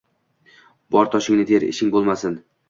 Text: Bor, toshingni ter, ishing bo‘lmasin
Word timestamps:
Bor, 0.95 1.11
toshingni 1.17 1.45
ter, 1.51 1.67
ishing 1.69 1.93
bo‘lmasin 1.99 2.41